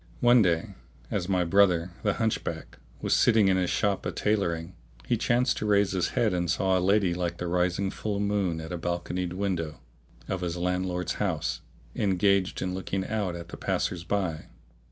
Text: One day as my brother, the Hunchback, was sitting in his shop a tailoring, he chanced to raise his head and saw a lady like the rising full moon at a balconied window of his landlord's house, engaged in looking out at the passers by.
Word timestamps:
One 0.21 0.41
day 0.41 0.69
as 1.11 1.29
my 1.29 1.43
brother, 1.43 1.91
the 2.01 2.13
Hunchback, 2.13 2.79
was 3.03 3.15
sitting 3.15 3.49
in 3.49 3.57
his 3.57 3.69
shop 3.69 4.03
a 4.03 4.11
tailoring, 4.11 4.73
he 5.05 5.15
chanced 5.15 5.57
to 5.57 5.67
raise 5.67 5.91
his 5.91 6.07
head 6.17 6.33
and 6.33 6.49
saw 6.49 6.75
a 6.75 6.81
lady 6.81 7.13
like 7.13 7.37
the 7.37 7.45
rising 7.45 7.91
full 7.91 8.19
moon 8.19 8.59
at 8.61 8.71
a 8.73 8.79
balconied 8.79 9.33
window 9.33 9.79
of 10.27 10.41
his 10.41 10.57
landlord's 10.57 11.13
house, 11.21 11.61
engaged 11.95 12.63
in 12.63 12.73
looking 12.73 13.05
out 13.05 13.35
at 13.35 13.49
the 13.49 13.57
passers 13.57 14.03
by. 14.03 14.45